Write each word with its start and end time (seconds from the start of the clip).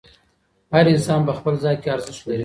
هر 0.73 0.85
انسان 0.93 1.19
په 1.27 1.33
خپل 1.37 1.53
ځای 1.63 1.75
کې 1.81 1.87
ارزښت 1.95 2.21
لري. 2.27 2.39